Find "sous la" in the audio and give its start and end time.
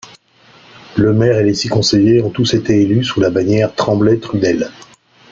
3.03-3.29